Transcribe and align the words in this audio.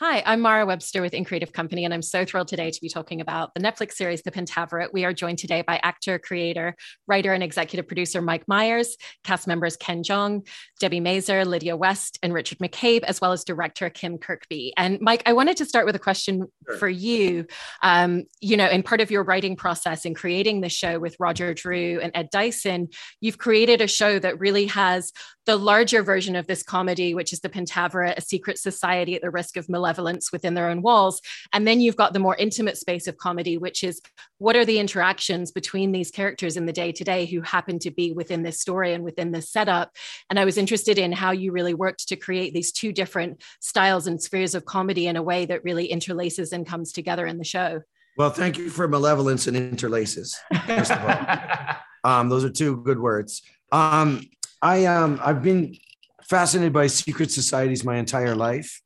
Hi, 0.00 0.22
I'm 0.24 0.42
Mara 0.42 0.64
Webster 0.64 1.02
with 1.02 1.12
InCreative 1.12 1.52
Company, 1.52 1.84
and 1.84 1.92
I'm 1.92 2.02
so 2.02 2.24
thrilled 2.24 2.46
today 2.46 2.70
to 2.70 2.80
be 2.80 2.88
talking 2.88 3.20
about 3.20 3.52
the 3.54 3.60
Netflix 3.60 3.94
series 3.94 4.22
The 4.22 4.30
Pentaverate. 4.30 4.92
We 4.92 5.04
are 5.04 5.12
joined 5.12 5.38
today 5.38 5.62
by 5.62 5.80
actor, 5.82 6.20
creator, 6.20 6.76
writer, 7.08 7.32
and 7.32 7.42
executive 7.42 7.88
producer 7.88 8.22
Mike 8.22 8.46
Myers, 8.46 8.96
cast 9.24 9.48
members 9.48 9.76
Ken 9.76 10.04
Jeong, 10.04 10.46
Debi 10.80 11.02
Mazar, 11.02 11.44
Lydia 11.44 11.76
West, 11.76 12.16
and 12.22 12.32
Richard 12.32 12.58
McCabe, 12.58 13.02
as 13.02 13.20
well 13.20 13.32
as 13.32 13.42
director 13.42 13.90
Tim 13.90 14.18
Kirkby. 14.18 14.72
And 14.76 15.00
Mike, 15.00 15.24
I 15.26 15.32
wanted 15.32 15.56
to 15.56 15.64
start 15.64 15.84
with 15.84 15.96
a 15.96 15.98
question 15.98 16.46
sure. 16.64 16.76
for 16.76 16.88
you. 16.88 17.46
Um, 17.82 18.22
you 18.40 18.56
know, 18.56 18.68
in 18.68 18.84
part 18.84 19.00
of 19.00 19.10
your 19.10 19.24
writing 19.24 19.56
process 19.56 20.04
in 20.04 20.14
creating 20.14 20.60
the 20.60 20.68
show 20.68 21.00
with 21.00 21.16
Roger 21.18 21.54
Drew 21.54 21.98
and 22.00 22.12
Ed 22.14 22.30
Dyson, 22.30 22.90
you've 23.20 23.38
created 23.38 23.80
a 23.80 23.88
show 23.88 24.20
that 24.20 24.38
really 24.38 24.66
has 24.66 25.12
the 25.48 25.56
larger 25.56 26.02
version 26.02 26.36
of 26.36 26.46
this 26.46 26.62
comedy, 26.62 27.14
which 27.14 27.32
is 27.32 27.40
The 27.40 27.48
Pentaverate, 27.48 28.18
a 28.18 28.20
secret 28.20 28.58
society 28.58 29.14
at 29.14 29.22
the 29.22 29.30
risk 29.30 29.56
of 29.56 29.66
malevolence 29.70 30.30
within 30.30 30.52
their 30.52 30.68
own 30.68 30.82
walls. 30.82 31.22
And 31.54 31.66
then 31.66 31.80
you've 31.80 31.96
got 31.96 32.12
the 32.12 32.18
more 32.18 32.36
intimate 32.36 32.76
space 32.76 33.06
of 33.06 33.16
comedy, 33.16 33.56
which 33.56 33.82
is 33.82 34.02
what 34.36 34.56
are 34.56 34.66
the 34.66 34.78
interactions 34.78 35.50
between 35.50 35.90
these 35.90 36.10
characters 36.10 36.58
in 36.58 36.66
the 36.66 36.72
day 36.74 36.92
to 36.92 37.02
day 37.02 37.24
who 37.24 37.40
happen 37.40 37.78
to 37.78 37.90
be 37.90 38.12
within 38.12 38.42
this 38.42 38.60
story 38.60 38.92
and 38.92 39.04
within 39.04 39.32
this 39.32 39.48
setup. 39.48 39.96
And 40.28 40.38
I 40.38 40.44
was 40.44 40.58
interested 40.58 40.98
in 40.98 41.12
how 41.12 41.30
you 41.30 41.50
really 41.50 41.72
worked 41.72 42.08
to 42.08 42.16
create 42.16 42.52
these 42.52 42.70
two 42.70 42.92
different 42.92 43.42
styles 43.58 44.06
and 44.06 44.20
spheres 44.20 44.54
of 44.54 44.66
comedy 44.66 45.06
in 45.06 45.16
a 45.16 45.22
way 45.22 45.46
that 45.46 45.64
really 45.64 45.88
interlaces 45.88 46.52
and 46.52 46.66
comes 46.66 46.92
together 46.92 47.24
in 47.24 47.38
the 47.38 47.44
show. 47.44 47.80
Well, 48.18 48.28
thank 48.28 48.58
you 48.58 48.68
for 48.68 48.86
malevolence 48.86 49.46
and 49.46 49.56
interlaces. 49.56 50.36
First 50.66 50.90
of 50.90 51.02
all, 51.02 51.76
um, 52.04 52.28
those 52.28 52.44
are 52.44 52.50
two 52.50 52.82
good 52.82 52.98
words. 52.98 53.40
Um, 53.72 54.28
I 54.62 54.86
um 54.86 55.20
I've 55.22 55.42
been 55.42 55.76
fascinated 56.24 56.72
by 56.72 56.86
secret 56.86 57.30
societies 57.30 57.84
my 57.84 57.96
entire 57.96 58.34
life. 58.34 58.80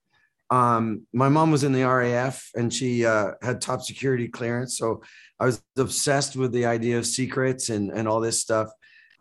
Um, 0.51 1.07
my 1.15 1.31
mom 1.31 1.51
was 1.51 1.65
in 1.65 1.73
the 1.73 1.85
RAF 1.85 2.51
and 2.55 2.73
she 2.73 3.07
uh, 3.07 3.33
had 3.41 3.61
top 3.61 3.81
security 3.81 4.29
clearance, 4.29 4.77
so 4.77 5.03
I 5.41 5.47
was 5.47 5.63
obsessed 5.79 6.37
with 6.37 6.53
the 6.53 6.67
idea 6.67 6.99
of 6.99 7.07
secrets 7.07 7.71
and 7.71 7.91
and 7.91 8.07
all 8.07 8.21
this 8.21 8.41
stuff. 8.41 8.69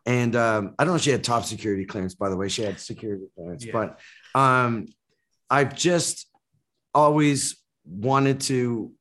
And 0.05 0.35
um, 0.35 0.75
I 0.77 0.83
don't 0.83 0.93
know 0.93 0.95
if 0.97 1.03
she 1.03 1.11
had 1.11 1.23
top 1.23 1.45
security 1.45 1.85
clearance, 1.85 2.15
by 2.15 2.29
the 2.29 2.35
way. 2.35 2.49
She 2.49 2.63
had 2.63 2.79
security 2.79 3.25
clearance, 3.35 3.65
yeah. 3.65 3.71
but 3.71 3.99
um, 4.39 4.87
I've 5.49 5.75
just 5.75 6.27
always 6.93 7.57
wanted 7.85 8.41
to, 8.41 8.91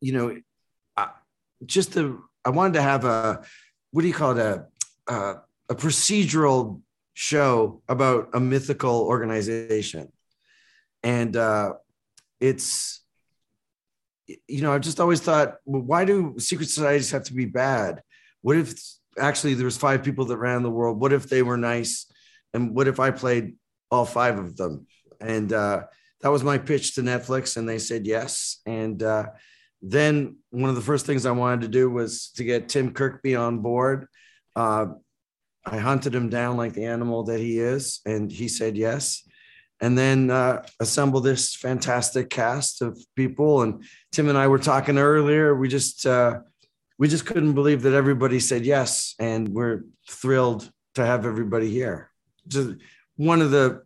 you 0.00 0.12
know, 0.12 0.36
uh, 0.96 1.08
just 1.64 1.94
to 1.94 2.22
I 2.44 2.50
wanted 2.50 2.74
to 2.74 2.82
have 2.82 3.04
a 3.04 3.42
what 3.92 4.02
do 4.02 4.08
you 4.08 4.14
call 4.14 4.36
it 4.36 4.38
a, 4.38 4.66
a 5.12 5.36
a 5.70 5.74
procedural 5.74 6.82
show 7.14 7.82
about 7.88 8.30
a 8.34 8.40
mythical 8.40 9.02
organization. 9.02 10.12
And 11.02 11.36
uh, 11.36 11.74
it's 12.40 12.98
you 14.46 14.62
know 14.62 14.72
i've 14.72 14.80
just 14.80 15.00
always 15.00 15.20
thought 15.20 15.56
well, 15.64 15.82
why 15.82 16.04
do 16.04 16.36
secret 16.38 16.68
societies 16.68 17.10
have 17.10 17.24
to 17.24 17.34
be 17.34 17.46
bad? 17.46 18.02
What 18.42 18.56
if 18.56 18.74
actually 19.18 19.54
there 19.54 19.64
was 19.64 19.76
five 19.76 20.02
people 20.02 20.24
that 20.26 20.38
ran 20.38 20.62
the 20.62 20.70
world. 20.70 21.00
What 21.00 21.12
if 21.12 21.28
they 21.28 21.42
were 21.42 21.56
nice? 21.56 22.06
And 22.54 22.74
what 22.74 22.88
if 22.88 23.00
i 23.00 23.10
played 23.10 23.56
all 23.90 24.04
five 24.04 24.38
of 24.38 24.56
them? 24.56 24.86
And 25.20 25.52
uh, 25.52 25.82
that 26.20 26.30
was 26.30 26.44
my 26.44 26.58
pitch 26.58 26.94
to 26.94 27.02
netflix 27.02 27.56
and 27.56 27.68
they 27.68 27.78
said 27.78 28.06
yes. 28.06 28.60
And 28.66 29.02
uh, 29.02 29.26
then 29.82 30.36
one 30.50 30.70
of 30.70 30.76
the 30.76 30.82
first 30.82 31.06
things 31.06 31.26
i 31.26 31.30
wanted 31.30 31.62
to 31.62 31.68
do 31.68 31.90
was 31.90 32.30
to 32.36 32.44
get 32.44 32.68
tim 32.68 32.92
kirkby 32.92 33.34
on 33.36 33.58
board. 33.58 34.06
Uh, 34.54 34.86
I 35.64 35.78
hunted 35.78 36.14
him 36.14 36.28
down 36.28 36.56
like 36.56 36.72
the 36.72 36.86
animal 36.86 37.24
that 37.24 37.40
he 37.40 37.58
is, 37.58 38.00
and 38.06 38.30
he 38.30 38.48
said 38.48 38.76
yes. 38.76 39.26
And 39.82 39.96
then 39.96 40.30
uh, 40.30 40.64
assemble 40.78 41.20
this 41.20 41.54
fantastic 41.54 42.28
cast 42.28 42.82
of 42.82 42.98
people. 43.16 43.62
And 43.62 43.82
Tim 44.12 44.28
and 44.28 44.36
I 44.36 44.46
were 44.48 44.58
talking 44.58 44.98
earlier. 44.98 45.54
We 45.54 45.68
just 45.68 46.06
uh, 46.06 46.40
we 46.98 47.08
just 47.08 47.24
couldn't 47.24 47.54
believe 47.54 47.82
that 47.82 47.94
everybody 47.94 48.40
said 48.40 48.66
yes, 48.66 49.14
and 49.18 49.48
we're 49.48 49.84
thrilled 50.08 50.70
to 50.94 51.06
have 51.06 51.24
everybody 51.24 51.70
here. 51.70 52.10
Just 52.46 52.76
one 53.16 53.40
of 53.40 53.50
the 53.50 53.82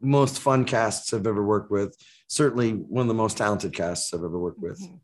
most 0.00 0.38
fun 0.38 0.64
casts 0.64 1.12
I've 1.12 1.26
ever 1.26 1.44
worked 1.44 1.70
with. 1.70 1.96
Certainly 2.28 2.72
one 2.72 3.02
of 3.02 3.08
the 3.08 3.14
most 3.14 3.36
talented 3.36 3.72
casts 3.72 4.12
I've 4.12 4.20
ever 4.20 4.38
worked 4.38 4.60
with. 4.60 4.80
Mm-hmm. 4.80 4.96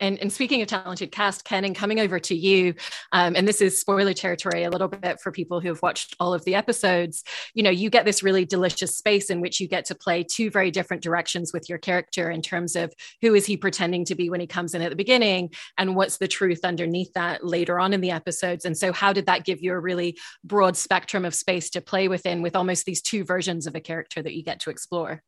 And, 0.00 0.18
and 0.18 0.32
speaking 0.32 0.60
of 0.60 0.68
talented 0.68 1.10
cast, 1.10 1.44
Ken, 1.44 1.64
and 1.64 1.74
coming 1.74 2.00
over 2.00 2.18
to 2.20 2.34
you, 2.34 2.74
um, 3.12 3.34
and 3.34 3.48
this 3.48 3.60
is 3.60 3.80
spoiler 3.80 4.12
territory 4.12 4.64
a 4.64 4.70
little 4.70 4.88
bit 4.88 5.20
for 5.20 5.32
people 5.32 5.60
who 5.60 5.68
have 5.68 5.80
watched 5.82 6.14
all 6.20 6.34
of 6.34 6.44
the 6.44 6.54
episodes. 6.54 7.24
You 7.54 7.62
know, 7.62 7.70
you 7.70 7.88
get 7.88 8.04
this 8.04 8.22
really 8.22 8.44
delicious 8.44 8.96
space 8.96 9.30
in 9.30 9.40
which 9.40 9.58
you 9.58 9.68
get 9.68 9.86
to 9.86 9.94
play 9.94 10.22
two 10.22 10.50
very 10.50 10.70
different 10.70 11.02
directions 11.02 11.52
with 11.52 11.68
your 11.68 11.78
character 11.78 12.30
in 12.30 12.42
terms 12.42 12.76
of 12.76 12.92
who 13.22 13.34
is 13.34 13.46
he 13.46 13.56
pretending 13.56 14.04
to 14.06 14.14
be 14.14 14.28
when 14.28 14.40
he 14.40 14.46
comes 14.46 14.74
in 14.74 14.82
at 14.82 14.90
the 14.90 14.96
beginning, 14.96 15.50
and 15.78 15.96
what's 15.96 16.18
the 16.18 16.28
truth 16.28 16.60
underneath 16.64 17.12
that 17.14 17.44
later 17.44 17.80
on 17.80 17.92
in 17.92 18.00
the 18.00 18.10
episodes. 18.10 18.64
And 18.64 18.76
so, 18.76 18.92
how 18.92 19.12
did 19.12 19.26
that 19.26 19.44
give 19.44 19.62
you 19.62 19.72
a 19.72 19.80
really 19.80 20.18
broad 20.44 20.76
spectrum 20.76 21.24
of 21.24 21.34
space 21.34 21.70
to 21.70 21.80
play 21.80 22.08
within, 22.08 22.42
with 22.42 22.56
almost 22.56 22.84
these 22.84 23.00
two 23.00 23.24
versions 23.24 23.66
of 23.66 23.74
a 23.74 23.80
character 23.80 24.22
that 24.22 24.34
you 24.34 24.42
get 24.42 24.60
to 24.60 24.70
explore? 24.70 25.22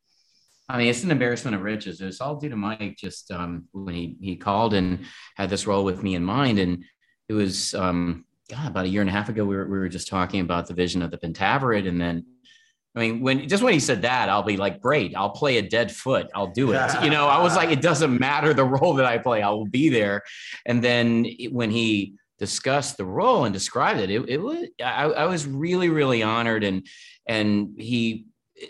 I 0.68 0.76
mean, 0.76 0.88
it's 0.88 1.02
an 1.02 1.10
embarrassment 1.10 1.56
of 1.56 1.62
riches. 1.62 2.00
It 2.00 2.06
was 2.06 2.20
all 2.20 2.36
due 2.36 2.50
to 2.50 2.56
Mike 2.56 2.96
just 2.96 3.30
um, 3.30 3.64
when 3.72 3.94
he 3.94 4.16
he 4.20 4.36
called 4.36 4.74
and 4.74 5.00
had 5.36 5.48
this 5.48 5.66
role 5.66 5.84
with 5.84 6.02
me 6.02 6.14
in 6.14 6.24
mind, 6.24 6.58
and 6.58 6.84
it 7.28 7.32
was 7.32 7.74
um, 7.74 8.26
God 8.50 8.68
about 8.68 8.84
a 8.84 8.88
year 8.88 9.00
and 9.00 9.10
a 9.10 9.12
half 9.12 9.28
ago. 9.28 9.44
We 9.44 9.56
were 9.56 9.66
we 9.66 9.78
were 9.78 9.88
just 9.88 10.08
talking 10.08 10.40
about 10.40 10.66
the 10.66 10.74
vision 10.74 11.02
of 11.02 11.10
the 11.10 11.18
Pentaverate, 11.18 11.88
and 11.88 12.00
then 12.00 12.24
I 12.94 13.00
mean, 13.00 13.20
when 13.20 13.48
just 13.48 13.62
when 13.62 13.72
he 13.72 13.80
said 13.80 14.02
that, 14.02 14.28
I'll 14.28 14.42
be 14.42 14.56
like, 14.56 14.80
great, 14.80 15.14
I'll 15.16 15.30
play 15.30 15.58
a 15.58 15.62
dead 15.62 15.92
foot. 15.92 16.28
I'll 16.34 16.52
do 16.52 16.72
it. 16.72 17.02
you 17.02 17.10
know, 17.10 17.28
I 17.28 17.40
was 17.40 17.54
like, 17.54 17.70
it 17.70 17.80
doesn't 17.80 18.18
matter 18.18 18.52
the 18.52 18.64
role 18.64 18.94
that 18.94 19.06
I 19.06 19.18
play, 19.18 19.40
I 19.42 19.50
will 19.50 19.66
be 19.66 19.88
there. 19.88 20.22
And 20.66 20.82
then 20.82 21.26
when 21.50 21.70
he 21.70 22.14
discussed 22.38 22.96
the 22.96 23.04
role 23.04 23.44
and 23.44 23.52
described 23.52 24.00
it, 24.00 24.10
it, 24.10 24.28
it 24.28 24.38
was 24.38 24.68
I, 24.82 25.04
I 25.04 25.24
was 25.26 25.46
really 25.46 25.88
really 25.88 26.22
honored, 26.22 26.64
and 26.64 26.86
and 27.26 27.74
he 27.78 28.26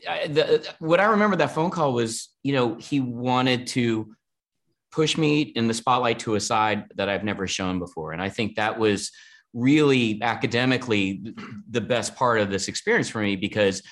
I, 0.09 0.27
the, 0.27 0.75
what 0.79 1.01
I 1.01 1.05
remember 1.05 1.37
that 1.37 1.55
phone 1.55 1.71
call 1.71 1.93
was, 1.93 2.29
you 2.43 2.53
know, 2.53 2.75
he 2.77 3.01
wanted 3.01 3.67
to 3.69 4.15
push 4.91 5.17
me 5.17 5.43
in 5.43 5.69
the 5.69 5.75
spotlight 5.75 6.19
to 6.21 6.35
a 6.35 6.41
side 6.41 6.85
that 6.97 7.09
I've 7.09 7.25
never 7.25 7.47
shown 7.47 7.79
before. 7.79 8.13
And 8.13 8.23
I 8.23 8.29
think 8.29 8.57
that 8.57 8.79
was 8.79 9.11
really 9.55 10.21
academically 10.23 11.35
the 11.71 11.81
best 11.81 12.17
part 12.17 12.41
of 12.41 12.51
this 12.51 12.69
experience 12.69 13.09
for 13.09 13.21
me 13.21 13.37
because 13.37 13.83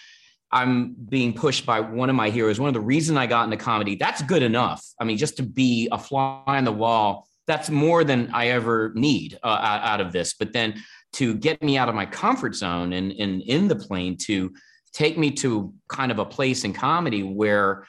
I'm 0.53 0.95
being 1.09 1.33
pushed 1.33 1.67
by 1.67 1.81
one 1.81 2.09
of 2.09 2.17
my 2.17 2.31
heroes. 2.31 2.61
One 2.61 2.69
of 2.69 2.75
the 2.75 2.81
reasons 2.81 3.19
I 3.19 3.27
got 3.27 3.45
into 3.45 3.57
comedy, 3.57 3.97
that's 3.97 4.23
good 4.23 4.43
enough. 4.43 4.87
I 5.01 5.05
mean, 5.05 5.17
just 5.17 5.37
to 5.39 5.43
be 5.43 5.89
a 5.91 5.99
fly 5.99 6.43
on 6.47 6.65
the 6.65 6.73
wall, 6.73 7.29
that's 7.47 7.71
more 7.71 8.05
than 8.05 8.31
I 8.33 8.49
ever 8.49 8.93
need 8.95 9.39
uh, 9.43 9.81
out 9.83 10.01
of 10.01 10.13
this. 10.13 10.35
But 10.35 10.53
then 10.53 10.83
to 11.15 11.35
get 11.35 11.63
me 11.63 11.79
out 11.79 11.89
of 11.89 11.95
my 11.95 12.07
comfort 12.07 12.55
zone 12.55 12.93
and, 12.93 13.13
and 13.13 13.43
in 13.43 13.69
the 13.69 13.77
plane 13.77 14.17
to 14.23 14.53
take 14.97 15.19
me 15.19 15.31
to 15.31 15.75
kind 15.89 16.11
of 16.11 16.19
a 16.19 16.25
place 16.25 16.65
in 16.65 16.73
comedy 16.73 17.23
where 17.23 17.87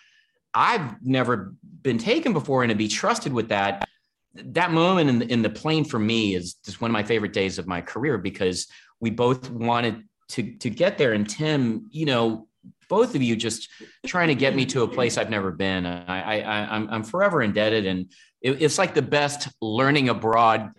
I've 0.53 1.01
never 1.01 1.53
been 1.81 1.97
taken 1.97 2.33
before 2.33 2.63
and 2.63 2.69
to 2.69 2.75
be 2.75 2.89
trusted 2.89 3.31
with 3.31 3.47
that. 3.47 3.87
That 4.33 4.71
moment 4.71 5.09
in 5.09 5.19
the, 5.19 5.31
in 5.31 5.41
the 5.41 5.49
plane 5.49 5.85
for 5.85 5.99
me 5.99 6.35
is 6.35 6.55
just 6.65 6.81
one 6.81 6.91
of 6.91 6.93
my 6.93 7.03
favorite 7.03 7.31
days 7.31 7.59
of 7.59 7.65
my 7.65 7.79
career 7.79 8.17
because 8.17 8.67
we 8.99 9.09
both 9.09 9.49
wanted 9.49 10.03
to 10.29 10.57
to 10.57 10.69
get 10.69 10.97
there. 10.97 11.13
And 11.13 11.27
Tim, 11.27 11.87
you 11.91 12.05
know, 12.05 12.47
both 12.89 13.15
of 13.15 13.23
you 13.23 13.37
just 13.37 13.69
trying 14.05 14.27
to 14.27 14.35
get 14.35 14.53
me 14.53 14.65
to 14.65 14.83
a 14.83 14.87
place 14.87 15.17
I've 15.17 15.29
never 15.29 15.51
been. 15.51 15.85
I, 15.85 16.41
I 16.41 16.75
I'm 16.75 16.89
I'm 16.89 17.03
forever 17.03 17.41
indebted, 17.41 17.85
and 17.85 18.11
it, 18.41 18.61
it's 18.61 18.77
like 18.77 18.93
the 18.93 19.01
best 19.01 19.47
learning 19.61 20.09
abroad 20.09 20.71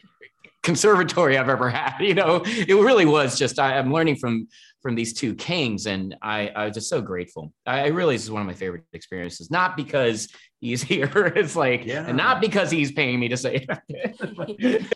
conservatory 0.63 1.39
I've 1.39 1.49
ever 1.49 1.71
had. 1.71 1.99
You 2.09 2.15
know, 2.15 2.43
it 2.45 2.75
really 2.75 3.07
was 3.07 3.39
just 3.39 3.59
I, 3.59 3.79
am 3.79 3.93
learning 3.93 4.17
from 4.17 4.49
from 4.81 4.95
these 4.95 5.13
two 5.13 5.35
kings, 5.35 5.87
and 5.87 6.17
I 6.23 6.49
I 6.49 6.65
was 6.67 6.75
just 6.75 6.89
so 6.89 7.01
grateful. 7.01 7.53
I, 7.67 7.81
I 7.81 7.87
really 7.89 8.17
this 8.17 8.25
is 8.25 8.31
one 8.31 8.41
of 8.41 8.47
my 8.47 8.55
favorite 8.55 8.85
experiences. 8.93 9.51
Not 9.51 9.77
because 9.77 10.29
he's 10.61 10.83
here, 10.93 11.33
it's 11.37 11.57
like, 11.57 11.85
yeah. 11.85 12.05
and 12.07 12.17
not 12.17 12.41
because 12.41 12.71
he's 12.71 12.93
paying 12.93 13.19
me 13.21 13.29
to 13.29 13.37
say 13.37 13.67
it, 13.89 14.87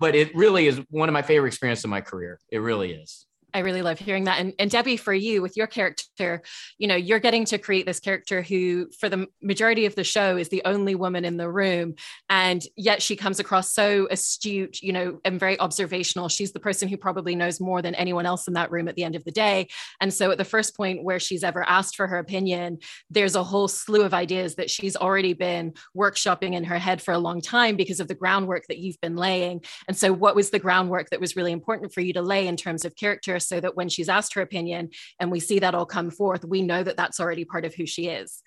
but 0.00 0.14
it 0.14 0.34
really 0.34 0.66
is 0.66 0.80
one 0.90 1.08
of 1.08 1.12
my 1.12 1.22
favorite 1.22 1.48
experiences 1.48 1.84
of 1.84 1.90
my 1.90 2.00
career. 2.00 2.38
It 2.50 2.58
really 2.58 2.92
is. 2.92 3.26
I 3.54 3.60
really 3.60 3.82
love 3.82 3.98
hearing 3.98 4.24
that. 4.24 4.40
And, 4.40 4.54
and 4.58 4.70
Debi, 4.70 4.98
for 4.98 5.12
you 5.12 5.42
with 5.42 5.56
your 5.56 5.66
character, 5.66 6.42
you 6.78 6.88
know, 6.88 6.96
you're 6.96 7.18
getting 7.18 7.44
to 7.46 7.58
create 7.58 7.84
this 7.84 8.00
character 8.00 8.40
who, 8.40 8.88
for 8.98 9.08
the 9.08 9.26
majority 9.42 9.84
of 9.84 9.94
the 9.94 10.04
show, 10.04 10.36
is 10.36 10.48
the 10.48 10.62
only 10.64 10.94
woman 10.94 11.24
in 11.24 11.36
the 11.36 11.50
room. 11.50 11.94
And 12.30 12.62
yet 12.76 13.02
she 13.02 13.14
comes 13.14 13.40
across 13.40 13.72
so 13.72 14.08
astute, 14.10 14.80
you 14.80 14.92
know, 14.92 15.20
and 15.24 15.38
very 15.38 15.60
observational. 15.60 16.28
She's 16.28 16.52
the 16.52 16.60
person 16.60 16.88
who 16.88 16.96
probably 16.96 17.34
knows 17.34 17.60
more 17.60 17.82
than 17.82 17.94
anyone 17.94 18.24
else 18.24 18.48
in 18.48 18.54
that 18.54 18.70
room 18.70 18.88
at 18.88 18.94
the 18.94 19.04
end 19.04 19.16
of 19.16 19.24
the 19.24 19.30
day. 19.30 19.68
And 20.00 20.12
so 20.14 20.30
at 20.30 20.38
the 20.38 20.44
first 20.44 20.74
point 20.74 21.04
where 21.04 21.20
she's 21.20 21.44
ever 21.44 21.62
asked 21.68 21.96
for 21.96 22.06
her 22.06 22.18
opinion, 22.18 22.78
there's 23.10 23.34
a 23.34 23.44
whole 23.44 23.68
slew 23.68 24.02
of 24.02 24.14
ideas 24.14 24.54
that 24.54 24.70
she's 24.70 24.96
already 24.96 25.34
been 25.34 25.74
workshopping 25.94 26.54
in 26.54 26.64
her 26.64 26.78
head 26.78 27.02
for 27.02 27.12
a 27.12 27.18
long 27.18 27.42
time 27.42 27.76
because 27.76 28.00
of 28.00 28.08
the 28.08 28.14
groundwork 28.14 28.66
that 28.68 28.78
you've 28.78 29.00
been 29.02 29.16
laying. 29.16 29.62
And 29.88 29.96
so, 29.96 30.12
what 30.12 30.34
was 30.34 30.50
the 30.50 30.58
groundwork 30.58 31.10
that 31.10 31.20
was 31.20 31.36
really 31.36 31.52
important 31.52 31.92
for 31.92 32.00
you 32.00 32.14
to 32.14 32.22
lay 32.22 32.46
in 32.46 32.56
terms 32.56 32.86
of 32.86 32.96
character? 32.96 33.36
So 33.46 33.60
that 33.60 33.76
when 33.76 33.88
she's 33.88 34.08
asked 34.08 34.34
her 34.34 34.42
opinion 34.42 34.90
and 35.20 35.30
we 35.30 35.40
see 35.40 35.58
that 35.58 35.74
all 35.74 35.86
come 35.86 36.10
forth, 36.10 36.44
we 36.44 36.62
know 36.62 36.82
that 36.82 36.96
that's 36.96 37.20
already 37.20 37.44
part 37.44 37.64
of 37.64 37.74
who 37.74 37.86
she 37.86 38.08
is. 38.08 38.42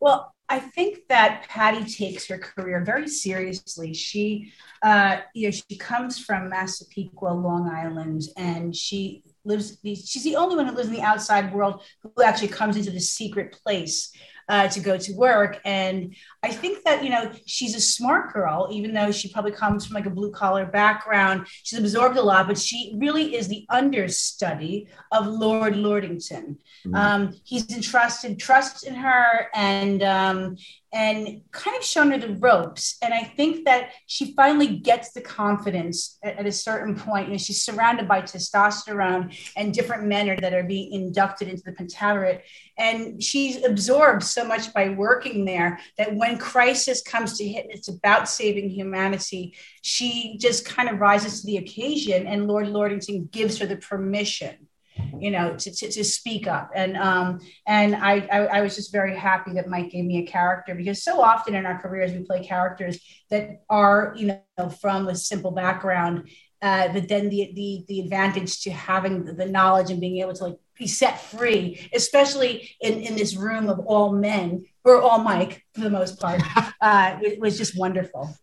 Well, 0.00 0.34
I 0.48 0.58
think 0.58 1.08
that 1.08 1.46
Patty 1.48 1.84
takes 1.84 2.26
her 2.28 2.36
career 2.36 2.84
very 2.84 3.08
seriously. 3.08 3.94
She, 3.94 4.52
uh, 4.82 5.18
you 5.34 5.46
know, 5.46 5.50
she 5.50 5.78
comes 5.78 6.18
from 6.18 6.50
Massapequa, 6.50 7.28
Long 7.28 7.70
Island, 7.70 8.22
and 8.36 8.76
she 8.76 9.22
lives. 9.44 9.78
She's 9.82 10.24
the 10.24 10.36
only 10.36 10.56
one 10.56 10.66
who 10.66 10.74
lives 10.74 10.88
in 10.88 10.94
the 10.94 11.00
outside 11.00 11.52
world 11.54 11.82
who 12.02 12.22
actually 12.22 12.48
comes 12.48 12.76
into 12.76 12.90
this 12.90 13.14
secret 13.14 13.58
place 13.64 14.12
uh, 14.48 14.68
to 14.68 14.80
go 14.80 14.96
to 14.96 15.12
work. 15.14 15.60
And 15.64 16.14
I 16.42 16.50
think 16.50 16.84
that, 16.84 17.02
you 17.02 17.10
know, 17.10 17.30
she's 17.46 17.74
a 17.74 17.80
smart 17.80 18.32
girl, 18.32 18.68
even 18.70 18.92
though 18.92 19.10
she 19.10 19.32
probably 19.32 19.52
comes 19.52 19.86
from 19.86 19.94
like 19.94 20.06
a 20.06 20.10
blue 20.10 20.30
collar 20.30 20.66
background. 20.66 21.46
She's 21.62 21.78
absorbed 21.78 22.16
a 22.16 22.22
lot, 22.22 22.46
but 22.46 22.58
she 22.58 22.94
really 22.98 23.34
is 23.34 23.48
the 23.48 23.66
understudy 23.70 24.88
of 25.12 25.26
Lord 25.26 25.74
Lordington. 25.74 26.56
Mm-hmm. 26.86 26.94
Um, 26.94 27.34
he's 27.44 27.70
entrusted 27.74 28.38
trust 28.38 28.86
in 28.86 28.94
her 28.94 29.48
and, 29.54 30.02
um, 30.02 30.56
and 30.94 31.40
kind 31.50 31.76
of 31.76 31.82
shown 31.82 32.12
her 32.12 32.18
the 32.18 32.34
ropes. 32.34 32.96
And 33.02 33.12
I 33.12 33.24
think 33.24 33.64
that 33.64 33.90
she 34.06 34.32
finally 34.34 34.76
gets 34.78 35.12
the 35.12 35.20
confidence 35.20 36.18
at, 36.22 36.38
at, 36.38 36.46
a 36.46 36.52
certain 36.52 36.94
point. 36.94 37.26
You 37.26 37.32
know, 37.32 37.38
she's 37.38 37.62
surrounded 37.62 38.06
by 38.06 38.22
testosterone 38.22 39.36
and 39.56 39.74
different 39.74 40.04
men 40.04 40.30
are, 40.30 40.36
that 40.36 40.54
are 40.54 40.62
being 40.62 40.92
inducted 40.92 41.48
into 41.48 41.64
the 41.64 41.72
Pentaverate. 41.72 42.42
And 42.78 43.20
she 43.20 43.62
absorbed 43.64 44.22
so 44.34 44.44
much 44.44 44.72
by 44.74 44.90
working 44.90 45.44
there 45.44 45.78
that 45.96 46.14
when 46.14 46.38
crisis 46.38 47.02
comes 47.02 47.38
to 47.38 47.46
hit, 47.46 47.64
and 47.64 47.72
it's 47.72 47.88
about 47.88 48.28
saving 48.28 48.68
humanity. 48.68 49.54
She 49.82 50.36
just 50.40 50.66
kind 50.66 50.88
of 50.88 51.00
rises 51.00 51.40
to 51.40 51.46
the 51.46 51.58
occasion, 51.58 52.26
and 52.26 52.46
Lord 52.46 52.66
Lordington 52.66 53.30
gives 53.30 53.58
her 53.58 53.66
the 53.66 53.76
permission 53.76 54.68
you 55.18 55.30
know, 55.30 55.56
to, 55.56 55.70
to, 55.70 55.90
to 55.90 56.04
speak 56.04 56.46
up. 56.46 56.70
And 56.74 56.96
um, 56.96 57.40
and 57.66 57.96
I, 57.96 58.28
I, 58.30 58.38
I 58.46 58.60
was 58.60 58.76
just 58.76 58.92
very 58.92 59.16
happy 59.16 59.52
that 59.54 59.68
Mike 59.68 59.90
gave 59.90 60.04
me 60.04 60.18
a 60.18 60.26
character 60.26 60.74
because 60.74 61.02
so 61.02 61.20
often 61.20 61.54
in 61.54 61.66
our 61.66 61.80
careers 61.80 62.12
we 62.12 62.24
play 62.24 62.44
characters 62.44 62.98
that 63.30 63.62
are 63.68 64.14
you 64.16 64.38
know 64.58 64.68
from 64.68 65.08
a 65.08 65.14
simple 65.14 65.50
background, 65.50 66.28
uh, 66.62 66.92
but 66.92 67.08
then 67.08 67.28
the 67.28 67.52
the 67.54 67.84
the 67.88 68.00
advantage 68.00 68.62
to 68.62 68.70
having 68.70 69.24
the 69.24 69.46
knowledge 69.46 69.90
and 69.90 70.00
being 70.00 70.18
able 70.18 70.34
to 70.34 70.44
like 70.44 70.58
be 70.78 70.86
set 70.86 71.20
free, 71.20 71.88
especially 71.94 72.70
in, 72.80 73.00
in 73.00 73.16
this 73.16 73.36
room 73.36 73.68
of 73.68 73.80
all 73.80 74.12
men 74.12 74.64
or 74.84 75.00
all 75.00 75.18
Mike 75.18 75.64
for 75.74 75.80
the 75.80 75.90
most 75.90 76.20
part, 76.20 76.42
uh, 76.80 77.18
it 77.22 77.40
was 77.40 77.56
just 77.56 77.78
wonderful 77.78 78.36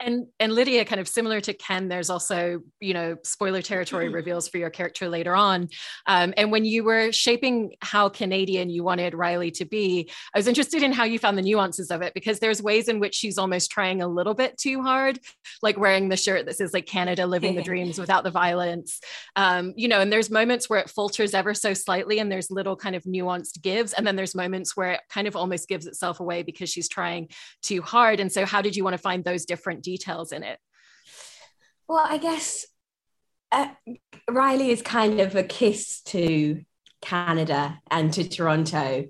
and 0.00 0.26
and 0.40 0.52
lydia 0.52 0.84
kind 0.84 1.00
of 1.00 1.08
similar 1.08 1.40
to 1.40 1.52
ken 1.52 1.88
there's 1.88 2.10
also 2.10 2.60
you 2.80 2.94
know 2.94 3.16
spoiler 3.22 3.62
territory 3.62 4.06
mm-hmm. 4.06 4.14
reveals 4.14 4.48
for 4.48 4.58
your 4.58 4.70
character 4.70 5.08
later 5.08 5.34
on. 5.36 5.68
Um, 6.06 6.34
and 6.36 6.50
when 6.50 6.64
you 6.64 6.84
were 6.84 7.12
shaping 7.12 7.74
how 7.80 8.08
canadian 8.08 8.70
you 8.70 8.82
wanted 8.82 9.14
riley 9.14 9.50
to 9.52 9.64
be 9.64 10.10
i 10.34 10.38
was 10.38 10.48
interested 10.48 10.82
in 10.82 10.92
how 10.92 11.04
you 11.04 11.18
found 11.18 11.38
the 11.38 11.42
nuances 11.42 11.90
of 11.90 12.02
it 12.02 12.14
because 12.14 12.38
there's 12.38 12.62
ways 12.62 12.88
in 12.88 12.98
which 12.98 13.14
she's 13.14 13.38
almost 13.38 13.70
trying 13.70 14.02
a 14.02 14.08
little 14.08 14.34
bit 14.34 14.56
too 14.58 14.82
hard 14.82 15.18
like 15.62 15.78
wearing 15.78 16.08
the 16.08 16.16
shirt 16.16 16.46
that 16.46 16.56
says 16.56 16.72
like 16.72 16.86
canada 16.86 17.26
living 17.26 17.54
the 17.54 17.62
dreams 17.68 17.98
without 17.98 18.24
the 18.24 18.30
violence. 18.30 19.00
Um, 19.36 19.74
you 19.76 19.88
know 19.88 20.00
and 20.00 20.12
there's 20.12 20.30
moments 20.30 20.70
where 20.70 20.80
it 20.80 20.90
falters 20.90 21.34
ever 21.34 21.54
so 21.54 21.74
slightly 21.74 22.18
and 22.18 22.30
there's 22.30 22.50
little 22.50 22.76
kind 22.76 22.96
of 22.96 23.04
nuanced 23.04 23.60
gives. 23.62 23.92
And 23.92 24.06
then 24.06 24.16
there's 24.16 24.34
moments 24.34 24.76
where 24.76 24.92
it 24.92 25.00
kind 25.08 25.26
of 25.26 25.36
almost 25.36 25.68
gives 25.68 25.86
itself 25.86 26.20
away 26.20 26.42
because 26.42 26.70
she's 26.70 26.88
trying 26.88 27.28
too 27.62 27.82
hard. 27.82 28.20
And 28.20 28.32
so 28.32 28.46
how 28.46 28.62
did 28.62 28.76
you 28.76 28.84
want 28.84 28.94
to 28.94 28.98
find 28.98 29.24
those 29.24 29.44
different 29.44 29.82
details 29.88 30.32
in 30.32 30.42
it? 30.42 30.58
Well, 31.88 32.04
I 32.06 32.18
guess 32.18 32.66
uh, 33.50 33.68
Riley 34.30 34.70
is 34.70 34.82
kind 34.82 35.20
of 35.20 35.34
a 35.34 35.42
kiss 35.42 36.02
to 36.02 36.62
Canada 37.00 37.80
and 37.90 38.12
to 38.12 38.28
Toronto 38.28 39.06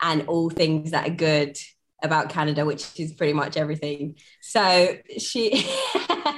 and 0.00 0.28
all 0.28 0.48
things 0.48 0.92
that 0.92 1.08
are 1.08 1.14
good 1.14 1.58
about 2.02 2.30
Canada, 2.30 2.64
which 2.64 2.98
is 2.98 3.12
pretty 3.12 3.32
much 3.32 3.56
everything. 3.56 4.14
So 4.40 4.96
she, 5.18 5.68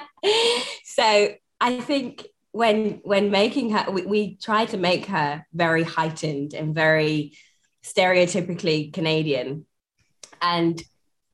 so 0.84 1.34
I 1.60 1.80
think 1.80 2.26
when 2.52 3.00
when 3.04 3.30
making 3.30 3.70
her, 3.70 3.90
we, 3.90 4.02
we 4.06 4.36
try 4.36 4.64
to 4.66 4.76
make 4.76 5.06
her 5.06 5.46
very 5.52 5.82
heightened 5.82 6.54
and 6.54 6.74
very 6.74 7.36
stereotypically 7.84 8.92
Canadian, 8.92 9.66
and 10.40 10.82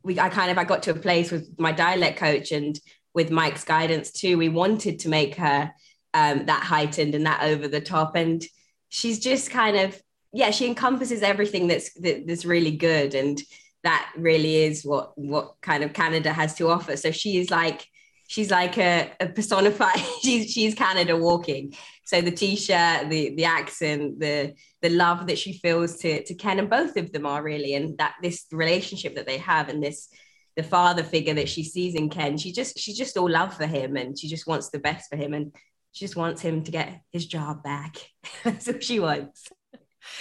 we 0.02 0.18
I 0.18 0.28
kind 0.28 0.50
of 0.50 0.58
I 0.58 0.64
got 0.64 0.82
to 0.84 0.92
a 0.92 0.94
place 0.94 1.30
with 1.30 1.58
my 1.58 1.72
dialect 1.72 2.18
coach 2.18 2.52
and 2.52 2.78
with 3.14 3.30
Mike's 3.30 3.64
guidance 3.64 4.10
too. 4.12 4.38
We 4.38 4.48
wanted 4.48 5.00
to 5.00 5.08
make 5.08 5.36
her 5.36 5.72
um, 6.14 6.46
that 6.46 6.62
heightened 6.62 7.14
and 7.14 7.26
that 7.26 7.42
over 7.42 7.68
the 7.68 7.80
top, 7.80 8.16
and 8.16 8.42
she's 8.88 9.18
just 9.18 9.50
kind 9.50 9.76
of 9.76 10.00
yeah, 10.32 10.50
she 10.50 10.66
encompasses 10.66 11.22
everything 11.22 11.66
that's 11.66 11.92
that, 11.94 12.26
that's 12.26 12.44
really 12.44 12.76
good, 12.76 13.14
and 13.14 13.40
that 13.84 14.10
really 14.16 14.56
is 14.56 14.84
what 14.84 15.12
what 15.16 15.54
kind 15.60 15.84
of 15.84 15.92
Canada 15.92 16.32
has 16.32 16.54
to 16.56 16.68
offer. 16.68 16.96
So 16.96 17.10
she 17.10 17.38
is 17.38 17.50
like 17.50 17.86
she's 18.28 18.50
like 18.50 18.78
a, 18.78 19.10
a 19.18 19.26
personified 19.26 19.98
she's 20.22 20.52
she's 20.52 20.74
canada 20.74 21.16
walking 21.16 21.74
so 22.04 22.20
the 22.20 22.30
t-shirt 22.30 23.10
the 23.10 23.34
the 23.34 23.44
accent 23.44 24.20
the 24.20 24.54
the 24.82 24.90
love 24.90 25.26
that 25.26 25.38
she 25.38 25.52
feels 25.52 25.96
to 25.96 26.22
to 26.24 26.34
ken 26.34 26.58
and 26.58 26.70
both 26.70 26.96
of 26.96 27.12
them 27.12 27.26
are 27.26 27.42
really 27.42 27.74
and 27.74 27.98
that 27.98 28.14
this 28.22 28.46
relationship 28.52 29.16
that 29.16 29.26
they 29.26 29.38
have 29.38 29.68
and 29.68 29.82
this 29.82 30.08
the 30.56 30.62
father 30.62 31.02
figure 31.02 31.34
that 31.34 31.48
she 31.48 31.62
sees 31.62 31.94
in 31.94 32.08
ken 32.08 32.36
she 32.36 32.52
just 32.52 32.78
she's 32.78 32.98
just 32.98 33.16
all 33.16 33.30
love 33.30 33.54
for 33.54 33.66
him 33.66 33.96
and 33.96 34.18
she 34.18 34.28
just 34.28 34.46
wants 34.46 34.70
the 34.70 34.78
best 34.78 35.08
for 35.10 35.16
him 35.16 35.34
and 35.34 35.52
she 35.92 36.04
just 36.04 36.16
wants 36.16 36.40
him 36.40 36.62
to 36.64 36.70
get 36.70 37.00
his 37.10 37.26
job 37.26 37.62
back. 37.62 37.96
That's 38.44 38.66
what 38.66 38.84
she 38.84 39.00
wants 39.00 39.48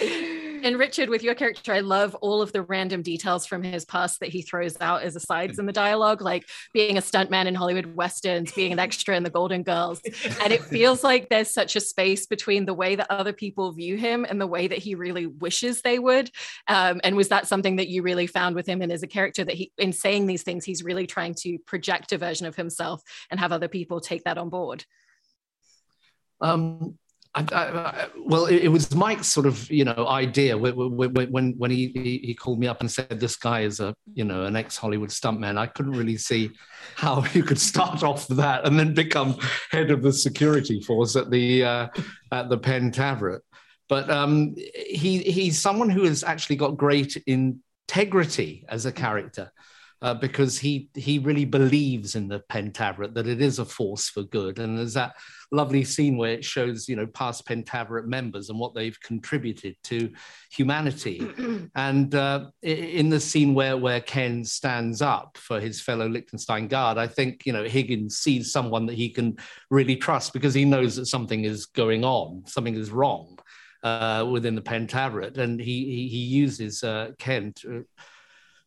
and 0.62 0.78
Richard, 0.78 1.08
with 1.08 1.22
your 1.22 1.34
character, 1.34 1.72
I 1.72 1.80
love 1.80 2.14
all 2.16 2.42
of 2.42 2.52
the 2.52 2.62
random 2.62 3.02
details 3.02 3.46
from 3.46 3.62
his 3.62 3.84
past 3.84 4.20
that 4.20 4.28
he 4.28 4.42
throws 4.42 4.76
out 4.80 5.02
as 5.02 5.16
asides 5.16 5.58
in 5.58 5.66
the 5.66 5.72
dialogue, 5.72 6.20
like 6.20 6.48
being 6.72 6.98
a 6.98 7.00
stuntman 7.00 7.46
in 7.46 7.54
Hollywood 7.54 7.94
westerns, 7.96 8.52
being 8.52 8.72
an 8.72 8.78
extra 8.78 9.16
in 9.16 9.22
the 9.22 9.30
Golden 9.30 9.62
Girls. 9.62 10.00
And 10.42 10.52
it 10.52 10.62
feels 10.64 11.02
like 11.04 11.28
there's 11.28 11.52
such 11.52 11.76
a 11.76 11.80
space 11.80 12.26
between 12.26 12.64
the 12.64 12.74
way 12.74 12.96
that 12.96 13.10
other 13.10 13.32
people 13.32 13.72
view 13.72 13.96
him 13.96 14.24
and 14.28 14.40
the 14.40 14.46
way 14.46 14.68
that 14.68 14.78
he 14.78 14.94
really 14.94 15.26
wishes 15.26 15.82
they 15.82 15.98
would. 15.98 16.30
Um, 16.66 17.00
and 17.04 17.16
was 17.16 17.28
that 17.28 17.46
something 17.46 17.76
that 17.76 17.88
you 17.88 18.02
really 18.02 18.26
found 18.26 18.54
with 18.54 18.66
him 18.66 18.82
and 18.82 18.92
as 18.92 19.02
a 19.02 19.08
character 19.08 19.44
that 19.44 19.54
he, 19.54 19.72
in 19.78 19.92
saying 19.92 20.26
these 20.26 20.42
things, 20.42 20.64
he's 20.64 20.84
really 20.84 21.06
trying 21.06 21.34
to 21.40 21.58
project 21.60 22.12
a 22.12 22.18
version 22.18 22.46
of 22.46 22.56
himself 22.56 23.02
and 23.30 23.40
have 23.40 23.52
other 23.52 23.68
people 23.68 24.00
take 24.00 24.24
that 24.24 24.38
on 24.38 24.48
board? 24.48 24.84
Um, 26.40 26.98
I, 27.38 27.54
I, 27.54 28.06
well, 28.16 28.46
it, 28.46 28.64
it, 28.64 28.68
was 28.68 28.94
Mike's 28.94 29.28
sort 29.28 29.46
of 29.46 29.70
you 29.70 29.84
know 29.84 30.06
idea 30.08 30.56
when 30.56 31.54
when, 31.56 31.70
he, 31.70 32.20
he 32.24 32.34
called 32.34 32.58
me 32.58 32.66
up 32.66 32.80
and 32.80 32.90
said 32.90 33.20
this 33.20 33.36
guy 33.36 33.60
is 33.60 33.80
a 33.80 33.94
you 34.14 34.24
know 34.24 34.44
an 34.44 34.56
ex 34.56 34.76
Hollywood 34.76 35.10
stuntman. 35.10 35.58
I 35.58 35.66
couldn't 35.66 35.92
really 35.92 36.16
see 36.16 36.50
how 36.94 37.24
you 37.32 37.42
could 37.42 37.60
start 37.60 38.02
off 38.02 38.26
that 38.28 38.66
and 38.66 38.78
then 38.78 38.94
become 38.94 39.36
head 39.70 39.90
of 39.90 40.02
the 40.02 40.12
security 40.12 40.80
force 40.80 41.16
at 41.16 41.30
the 41.30 41.64
uh, 41.64 41.88
at 42.32 42.48
the 42.48 42.58
Pentaverate. 42.58 43.40
But 43.88 44.10
um, 44.10 44.54
he 44.74 45.18
he's 45.18 45.60
someone 45.60 45.90
who 45.90 46.04
has 46.04 46.24
actually 46.24 46.56
got 46.56 46.76
great 46.76 47.22
integrity 47.26 48.64
as 48.68 48.84
a 48.86 48.92
character 48.92 49.52
uh, 50.00 50.14
because 50.14 50.58
he 50.58 50.88
he 50.94 51.18
really 51.18 51.44
believes 51.44 52.14
in 52.14 52.28
the 52.28 52.40
Pentaverate 52.50 53.14
that 53.14 53.26
it 53.26 53.40
is 53.40 53.58
a 53.58 53.64
force 53.64 54.08
for 54.08 54.22
good. 54.22 54.58
And 54.58 54.78
there's 54.78 54.94
that 54.94 55.16
lovely 55.50 55.82
scene 55.82 56.16
where 56.16 56.32
it 56.32 56.44
shows 56.44 56.88
you 56.88 56.94
know 56.94 57.06
past 57.06 57.46
Pentaverate 57.46 58.06
members 58.06 58.48
and 58.48 58.58
what 58.58 58.74
they've 58.74 58.98
contributed 59.00 59.76
to 59.84 60.10
humanity. 60.52 61.28
and 61.74 62.14
uh, 62.14 62.46
in 62.62 63.08
the 63.08 63.18
scene 63.18 63.54
where 63.54 63.76
where 63.76 64.00
Ken 64.00 64.44
stands 64.44 65.02
up 65.02 65.36
for 65.36 65.58
his 65.58 65.80
fellow 65.80 66.08
Liechtenstein 66.08 66.68
guard, 66.68 66.96
I 66.96 67.08
think 67.08 67.44
you 67.44 67.52
know 67.52 67.64
Higgins 67.64 68.18
sees 68.18 68.52
someone 68.52 68.86
that 68.86 68.96
he 68.96 69.08
can 69.10 69.36
really 69.70 69.96
trust 69.96 70.32
because 70.32 70.54
he 70.54 70.64
knows 70.64 70.94
that 70.96 71.06
something 71.06 71.44
is 71.44 71.66
going 71.66 72.04
on, 72.04 72.44
something 72.46 72.74
is 72.74 72.90
wrong. 72.90 73.38
Uh, 73.84 74.26
within 74.28 74.56
the 74.56 74.60
Pentaverate, 74.60 75.38
and 75.38 75.60
he 75.60 75.84
he, 75.84 76.08
he 76.08 76.18
uses 76.18 76.82
uh, 76.82 77.12
Ken 77.16 77.54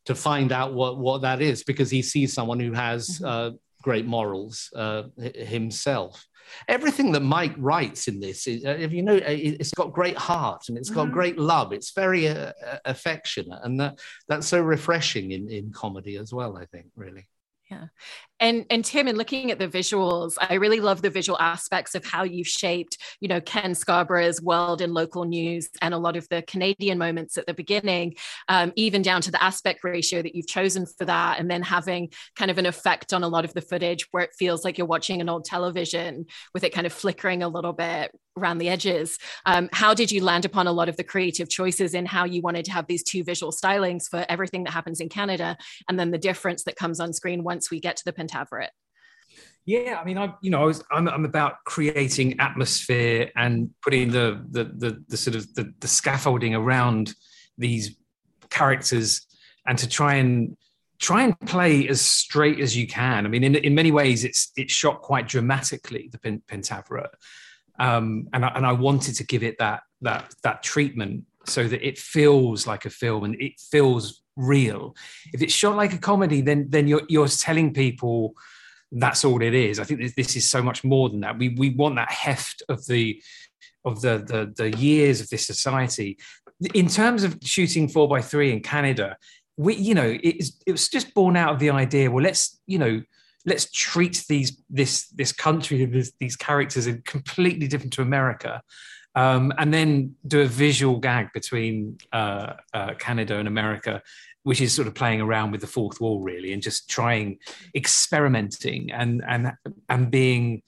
to, 0.06 0.16
find 0.16 0.52
out 0.52 0.74
what 0.74 0.98
what 0.98 1.22
that 1.22 1.42
is 1.42 1.64
because 1.64 1.90
he 1.90 2.02
sees 2.02 2.34
someone 2.34 2.60
who 2.60 2.74
has 2.74 3.08
mm-hmm. 3.10 3.26
uh, 3.26 3.50
great 3.82 4.06
morals 4.06 4.70
uh, 4.76 5.04
himself. 5.36 6.26
Everything 6.68 7.14
that 7.14 7.22
Mike 7.22 7.56
writes 7.58 8.08
in 8.08 8.20
this, 8.20 8.46
is, 8.46 8.66
uh, 8.66 8.76
if 8.78 8.92
you 8.92 9.04
know, 9.04 9.16
uh, 9.16 9.24
it's 9.28 9.72
got 9.72 9.94
great 9.94 10.18
heart 10.18 10.64
and 10.68 10.78
it's 10.78 10.90
got 10.90 11.06
mm-hmm. 11.06 11.14
great 11.14 11.40
love. 11.40 11.72
It's 11.72 11.94
very 11.94 12.28
uh, 12.28 12.52
uh, 12.66 12.78
affectionate, 12.86 13.60
and 13.64 13.80
that 13.80 14.00
that's 14.28 14.48
so 14.48 14.62
refreshing 14.62 15.32
in 15.32 15.50
in 15.50 15.72
comedy 15.72 16.18
as 16.18 16.34
well. 16.34 16.58
I 16.58 16.66
think, 16.66 16.88
really. 16.96 17.28
Yeah. 17.72 17.86
And 18.42 18.66
and 18.70 18.84
Tim, 18.84 19.08
in 19.08 19.16
looking 19.16 19.50
at 19.50 19.60
the 19.60 19.68
visuals, 19.68 20.36
I 20.42 20.56
really 20.56 20.82
love 20.82 21.02
the 21.02 21.10
visual 21.10 21.40
aspects 21.40 21.96
of 21.96 22.04
how 22.04 22.24
you've 22.24 22.48
shaped, 22.48 22.98
you 23.22 23.30
know, 23.30 23.40
Ken 23.40 23.74
Scarborough's 23.74 24.42
world 24.42 24.82
in 24.82 24.94
local 24.94 25.24
news 25.24 25.70
and 25.82 25.94
a 25.94 25.98
lot 25.98 26.18
of 26.18 26.28
the 26.28 26.42
Canadian 26.42 26.98
moments 26.98 27.38
at 27.38 27.46
the 27.46 27.54
beginning, 27.54 28.16
um, 28.50 28.74
even 28.76 29.02
down 29.02 29.22
to 29.22 29.32
the 29.32 29.42
aspect 29.42 29.86
ratio 29.86 30.22
that 30.22 30.36
you've 30.36 30.48
chosen 30.48 30.86
for 30.86 31.06
that, 31.06 31.40
and 31.40 31.50
then 31.50 31.62
having 31.62 32.10
kind 32.36 32.52
of 32.52 32.58
an 32.58 32.66
effect 32.66 33.14
on 33.14 33.24
a 33.24 33.28
lot 33.30 33.46
of 33.46 33.54
the 33.54 33.62
footage 33.62 34.06
where 34.12 34.24
it 34.24 34.36
feels 34.38 34.66
like 34.66 34.78
you're 34.78 34.88
watching 34.88 35.22
an 35.22 35.30
old 35.30 35.46
television 35.46 36.26
with 36.54 36.66
it 36.66 36.74
kind 36.74 36.86
of 36.86 36.92
flickering 36.92 37.42
a 37.42 37.48
little 37.48 37.74
bit 37.74 38.12
around 38.38 38.60
the 38.60 38.70
edges. 38.70 39.18
Um, 39.46 39.70
how 39.74 39.94
did 39.94 40.12
you 40.12 40.24
land 40.24 40.46
upon 40.46 40.68
a 40.68 40.72
lot 40.72 40.90
of 40.90 40.98
the 40.98 41.04
creative 41.04 41.50
choices 41.50 41.94
in 41.94 42.06
how 42.06 42.26
you 42.26 42.42
wanted 42.42 42.66
to 42.66 42.72
have 42.72 42.88
these 42.88 43.04
two 43.04 43.24
visual 43.24 43.52
stylings 43.52 44.08
for 44.10 44.26
everything 44.30 44.64
that 44.64 44.72
happens 44.72 45.00
in 45.00 45.10
Canada, 45.10 45.58
and 45.90 46.00
then 46.00 46.12
the 46.12 46.18
difference 46.18 46.64
that 46.64 46.76
comes 46.76 47.00
on 47.00 47.14
screen 47.14 47.44
once 47.44 47.70
we 47.70 47.80
get 47.80 47.98
to 47.98 48.06
the 48.06 48.14
Pentaverate? 48.14 48.70
Yeah, 49.66 50.00
I 50.02 50.06
mean, 50.06 50.18
I 50.18 50.34
you 50.42 50.50
know, 50.50 50.64
I 50.64 50.66
was, 50.66 50.84
I'm, 50.92 51.08
I'm 51.08 51.26
about 51.26 51.64
creating 51.66 52.40
atmosphere 52.40 53.32
and 53.36 53.70
putting 53.84 54.12
the 54.12 54.44
the 54.50 54.64
the, 54.64 55.04
the 55.08 55.18
sort 55.18 55.36
of 55.36 55.54
the, 55.54 55.74
the 55.80 55.88
scaffolding 55.88 56.56
around 56.56 57.14
these 57.58 57.96
characters, 58.50 59.26
and 59.68 59.78
to 59.78 59.88
try 59.88 60.16
and 60.16 60.58
try 60.98 61.24
and 61.24 61.40
play 61.42 61.88
as 61.88 62.02
straight 62.02 62.60
as 62.60 62.78
you 62.78 62.88
can. 62.88 63.26
I 63.26 63.30
mean, 63.30 63.44
in, 63.44 63.56
in 63.56 63.76
many 63.76 63.92
ways, 63.92 64.24
it's 64.24 64.52
it's 64.56 64.74
shot 64.74 65.02
quite 65.02 65.28
dramatically, 65.28 66.10
the 66.12 66.40
Pentaverate, 66.48 67.14
um, 67.82 68.28
and 68.32 68.46
I, 68.46 68.50
and 68.50 68.66
I 68.66 68.74
wanted 68.74 69.16
to 69.16 69.24
give 69.26 69.44
it 69.44 69.58
that 69.58 69.82
that 70.02 70.34
that 70.44 70.62
treatment 70.62 71.26
so 71.46 71.68
that 71.68 71.86
it 71.86 71.98
feels 71.98 72.68
like 72.68 72.86
a 72.86 72.92
film 72.92 73.24
and 73.24 73.36
it 73.42 73.60
feels 73.60 74.22
real. 74.36 74.96
If 75.34 75.42
it's 75.42 75.54
shot 75.54 75.76
like 75.76 75.92
a 75.94 75.98
comedy, 75.98 76.42
then 76.42 76.68
then 76.70 76.88
you're 76.88 77.02
you're 77.10 77.28
telling 77.28 77.74
people 77.74 78.36
that's 78.92 79.26
all 79.26 79.42
it 79.42 79.56
is. 79.56 79.80
I 79.80 79.84
think 79.84 80.02
this, 80.02 80.14
this 80.16 80.36
is 80.36 80.50
so 80.50 80.62
much 80.62 80.84
more 80.84 81.10
than 81.10 81.22
that. 81.22 81.40
We 81.40 81.50
we 81.50 81.72
want 81.72 81.96
that 81.96 82.12
heft 82.12 82.62
of 82.70 82.86
the 82.86 83.22
of 83.84 84.02
the 84.02 84.24
the, 84.32 84.54
the 84.56 84.78
years 84.78 85.20
of 85.20 85.30
this 85.30 85.48
society. 85.48 86.20
In 86.76 86.88
terms 86.88 87.24
of 87.24 87.40
shooting 87.42 87.88
four 87.88 88.08
by 88.08 88.22
three 88.22 88.52
in 88.52 88.60
Canada, 88.62 89.18
we 89.58 89.74
you 89.74 89.96
know 89.96 90.20
it, 90.24 90.46
it 90.68 90.72
was 90.72 90.88
just 90.88 91.16
born 91.16 91.36
out 91.36 91.54
of 91.54 91.60
the 91.60 91.72
idea 91.72 92.12
well 92.12 92.24
let's 92.24 92.60
you 92.68 92.78
know 92.78 93.02
let's 93.46 93.70
treat 93.72 94.24
these 94.28 94.62
this 94.70 95.08
this 95.10 95.32
country 95.32 95.86
this, 95.86 96.12
these 96.20 96.36
characters 96.36 96.88
as 96.88 96.98
completely 97.06 97.68
different 97.68 97.94
to 97.94 98.02
america 98.02 98.62
um, 99.14 99.52
and 99.58 99.74
then 99.74 100.16
do 100.26 100.40
a 100.42 100.46
visual 100.46 100.98
gag 100.98 101.34
between 101.34 101.98
uh, 102.14 102.54
uh, 102.74 102.94
canada 102.96 103.38
and 103.38 103.48
america 103.48 104.02
which 104.44 104.62
is 104.62 104.74
sort 104.74 104.88
of 104.88 104.96
playing 104.96 105.22
around 105.22 105.52
with 105.52 105.62
the 105.62 105.68
fourth 105.68 106.02
wall 106.02 106.22
really 106.22 106.54
and 106.54 106.62
just 106.62 106.90
trying 106.90 107.38
experimenting 107.76 108.92
and 108.92 109.24
and 109.28 109.52
and 109.90 110.12
being 110.12 110.62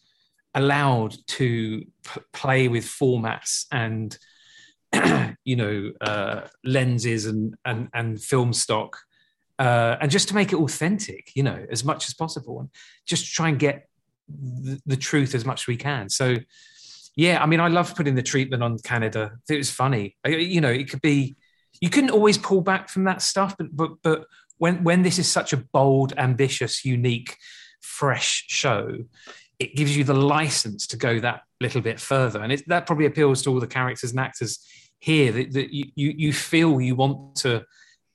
allowed 0.56 1.16
to 1.28 1.82
p- 1.82 2.22
play 2.32 2.68
with 2.68 2.86
formats 2.86 3.66
and 3.72 4.18
you 5.44 5.56
know 5.56 5.92
uh, 6.02 6.42
lenses 6.64 7.26
and 7.26 7.56
and 7.66 7.90
and 7.94 8.22
film 8.22 8.54
stock 8.54 9.00
uh, 9.60 9.98
and 10.02 10.12
just 10.12 10.28
to 10.30 10.36
make 10.36 10.52
it 10.52 10.58
authentic 10.58 11.32
you 11.36 11.44
know 11.44 11.66
as 11.70 11.84
much 11.84 12.08
as 12.08 12.14
possible 12.14 12.60
and 12.60 12.70
just 13.06 13.34
try 13.34 13.50
and 13.50 13.60
get 13.60 13.88
the, 14.28 14.82
the, 14.86 14.98
truth 14.98 15.36
as 15.36 15.46
much 15.46 15.64
as 15.64 15.68
we 15.68 15.78
can. 15.78 16.10
So 16.10 16.38
yeah 17.16 17.44
i 17.44 17.46
mean 17.46 17.60
i 17.60 17.68
love 17.68 17.96
putting 17.96 18.16
the 18.16 18.24
treatment 18.24 18.64
on 18.64 18.78
canada. 18.80 19.34
It 19.50 19.58
was 19.58 19.70
funny. 19.70 20.16
You 20.26 20.62
know 20.62 20.72
it 20.72 20.90
could 20.90 21.02
be 21.02 21.36
you 21.82 21.90
couldn't 21.90 22.12
always 22.12 22.38
pull 22.38 22.62
back 22.62 22.90
from 22.90 23.04
that 23.06 23.22
stuff 23.22 23.56
but 23.58 23.68
but 23.72 23.92
but 24.02 24.26
when 24.58 24.84
when 24.84 25.04
this 25.04 25.20
is 25.20 25.30
such 25.30 25.54
a 25.54 25.58
bold 25.58 26.14
ambitious 26.18 26.86
unique 26.86 27.38
fresh 27.82 28.46
show 28.48 28.98
it 29.60 29.76
gives 29.76 29.96
you 29.96 30.04
the 30.04 30.14
license 30.14 30.88
to 30.88 30.98
go 30.98 31.20
that 31.20 31.42
little 31.62 31.82
bit 31.82 32.00
further. 32.00 32.42
And 32.42 32.52
it, 32.52 32.68
that 32.68 32.86
probably 32.86 33.06
appeals 33.06 33.42
to 33.44 33.50
all 33.50 33.60
the 33.60 33.68
characters 33.68 34.12
and 34.12 34.20
actors 34.20 34.60
here 35.00 35.32
that, 35.32 35.54
that 35.54 35.74
you, 35.74 35.86
you 35.96 36.34
feel 36.34 36.80
you 36.82 36.96
want 36.96 37.38
to 37.38 37.64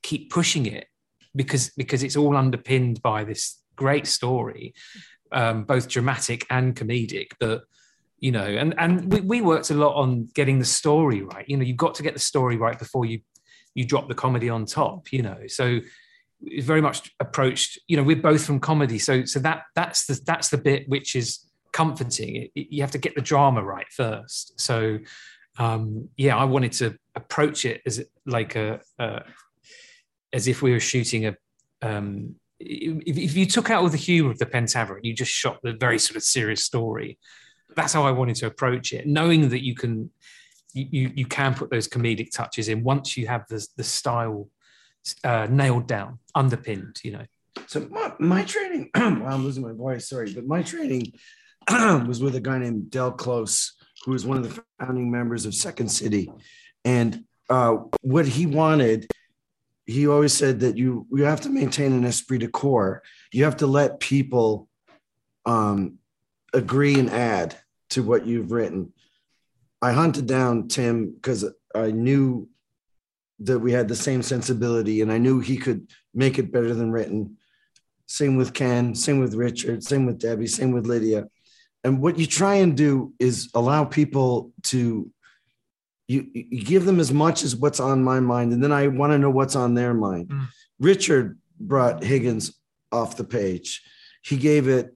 keep 0.02 0.30
pushing 0.30 0.66
it 0.66 0.86
because 1.34 1.70
because 1.76 2.02
it's 2.02 2.16
all 2.16 2.36
underpinned 2.36 3.02
by 3.02 3.24
this 3.24 3.60
great 3.76 4.06
story 4.06 4.74
um, 5.32 5.64
both 5.64 5.88
dramatic 5.88 6.46
and 6.50 6.74
comedic 6.74 7.28
but 7.38 7.62
you 8.20 8.32
know 8.32 8.44
and 8.44 8.74
and 8.78 9.12
we, 9.12 9.20
we 9.20 9.40
worked 9.40 9.70
a 9.70 9.74
lot 9.74 9.94
on 9.94 10.28
getting 10.34 10.58
the 10.58 10.64
story 10.64 11.22
right. 11.22 11.48
You 11.48 11.56
know 11.56 11.64
you've 11.64 11.76
got 11.76 11.94
to 11.96 12.02
get 12.02 12.14
the 12.14 12.20
story 12.20 12.56
right 12.56 12.78
before 12.78 13.04
you 13.04 13.20
you 13.74 13.84
drop 13.84 14.08
the 14.08 14.14
comedy 14.14 14.48
on 14.48 14.66
top 14.66 15.12
you 15.12 15.22
know. 15.22 15.46
So 15.46 15.80
it's 16.42 16.66
very 16.66 16.80
much 16.80 17.10
approached 17.20 17.78
you 17.86 17.96
know 17.96 18.02
we're 18.02 18.16
both 18.16 18.44
from 18.44 18.60
comedy. 18.60 18.98
So 18.98 19.24
so 19.24 19.38
that 19.40 19.62
that's 19.74 20.06
the 20.06 20.20
that's 20.24 20.48
the 20.48 20.58
bit 20.58 20.88
which 20.88 21.14
is 21.14 21.44
comforting. 21.72 22.48
You 22.54 22.82
have 22.82 22.90
to 22.92 22.98
get 22.98 23.14
the 23.14 23.20
drama 23.20 23.62
right 23.62 23.88
first. 23.90 24.60
So 24.60 24.98
um, 25.58 26.08
yeah, 26.16 26.36
I 26.36 26.44
wanted 26.44 26.72
to 26.72 26.96
approach 27.16 27.64
it 27.64 27.82
as 27.84 28.04
like 28.26 28.54
a, 28.54 28.80
as 30.32 30.48
if 30.48 30.62
we 30.62 30.72
were 30.72 30.80
shooting 30.80 31.26
a. 31.26 31.36
Um, 31.82 32.36
if, 32.60 33.16
if, 33.16 33.36
you 33.36 33.46
took 33.46 33.70
out 33.70 33.82
all 33.82 33.88
the 33.88 33.96
humor 33.96 34.32
of 34.32 34.38
the 34.38 34.46
Pentaverate, 34.46 35.04
you 35.04 35.14
just 35.14 35.30
shot 35.30 35.60
the 35.62 35.74
very 35.74 35.98
sort 35.98 36.16
of 36.16 36.24
serious 36.24 36.64
story. 36.64 37.18
That's 37.76 37.92
how 37.92 38.02
I 38.02 38.10
wanted 38.10 38.34
to 38.36 38.46
approach 38.46 38.92
it, 38.92 39.06
knowing 39.06 39.48
that 39.50 39.64
you 39.64 39.76
can, 39.76 40.10
you 40.74 41.12
you 41.14 41.26
can 41.26 41.54
put 41.54 41.70
those 41.70 41.88
comedic 41.88 42.32
touches 42.32 42.68
in 42.68 42.82
once 42.82 43.16
you 43.16 43.28
have 43.28 43.46
the 43.48 43.64
the 43.76 43.84
style 43.84 44.48
uh, 45.22 45.46
nailed 45.48 45.86
down, 45.86 46.18
underpinned. 46.34 47.00
You 47.04 47.12
know. 47.12 47.24
So 47.66 47.86
my, 47.90 48.12
my 48.18 48.44
training, 48.44 48.90
well, 48.96 49.26
I'm 49.26 49.44
losing 49.44 49.62
my 49.62 49.72
voice. 49.72 50.08
Sorry, 50.08 50.32
but 50.32 50.46
my 50.46 50.62
training 50.62 51.12
was 51.70 52.20
with 52.22 52.34
a 52.34 52.40
guy 52.40 52.58
named 52.58 52.90
Del 52.90 53.12
Close 53.12 53.74
who 54.04 54.12
was 54.12 54.24
one 54.24 54.38
of 54.38 54.42
the 54.42 54.62
founding 54.78 55.10
members 55.10 55.46
of 55.46 55.54
Second 55.54 55.88
City. 55.88 56.30
And 56.84 57.24
uh, 57.50 57.78
what 58.02 58.26
he 58.26 58.46
wanted, 58.46 59.06
he 59.88 60.06
always 60.06 60.32
said 60.32 60.60
that 60.60 60.76
you 60.76 61.06
you 61.10 61.24
have 61.24 61.40
to 61.40 61.48
maintain 61.48 61.92
an 61.92 62.04
esprit 62.04 62.38
de 62.38 62.48
corps. 62.48 63.02
You 63.32 63.44
have 63.44 63.56
to 63.56 63.66
let 63.66 64.00
people 64.00 64.68
um, 65.46 65.98
agree 66.52 66.98
and 66.98 67.10
add 67.10 67.56
to 67.90 68.02
what 68.02 68.26
you've 68.26 68.52
written. 68.52 68.92
I 69.80 69.92
hunted 69.92 70.26
down 70.26 70.68
Tim 70.68 71.12
because 71.12 71.44
I 71.74 71.90
knew 71.90 72.48
that 73.40 73.60
we 73.60 73.72
had 73.72 73.88
the 73.88 73.96
same 73.96 74.22
sensibility 74.22 75.00
and 75.00 75.10
I 75.10 75.18
knew 75.18 75.40
he 75.40 75.56
could 75.56 75.88
make 76.12 76.38
it 76.38 76.52
better 76.52 76.74
than 76.74 76.92
written. 76.92 77.38
Same 78.06 78.36
with 78.36 78.52
Ken, 78.52 78.94
same 78.94 79.20
with 79.20 79.34
Richard, 79.34 79.82
same 79.82 80.06
with 80.06 80.20
Debi, 80.20 80.48
same 80.48 80.72
with 80.72 80.86
Lydia 80.86 81.28
and 81.84 82.00
what 82.00 82.18
you 82.18 82.26
try 82.26 82.56
and 82.56 82.76
do 82.76 83.12
is 83.18 83.50
allow 83.54 83.84
people 83.84 84.52
to 84.64 85.10
you, 86.08 86.26
you 86.32 86.64
give 86.64 86.86
them 86.86 86.98
as 86.98 87.12
much 87.12 87.44
as 87.44 87.54
what's 87.54 87.80
on 87.80 88.02
my 88.02 88.18
mind 88.18 88.52
and 88.52 88.62
then 88.64 88.72
i 88.72 88.88
want 88.88 89.12
to 89.12 89.18
know 89.18 89.30
what's 89.30 89.56
on 89.56 89.74
their 89.74 89.94
mind. 89.94 90.28
Mm. 90.28 90.46
richard 90.80 91.38
brought 91.60 92.02
higgins 92.02 92.58
off 92.90 93.16
the 93.16 93.24
page. 93.24 93.82
He 94.22 94.36
gave 94.36 94.68
it 94.68 94.94